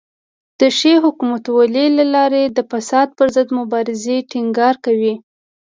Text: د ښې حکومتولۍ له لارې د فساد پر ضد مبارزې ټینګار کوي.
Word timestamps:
د 0.59 0.61
ښې 0.77 0.93
حکومتولۍ 1.03 1.87
له 1.97 2.05
لارې 2.15 2.43
د 2.45 2.59
فساد 2.71 3.07
پر 3.17 3.27
ضد 3.35 3.49
مبارزې 3.59 4.17
ټینګار 4.31 4.75
کوي. 4.85 5.13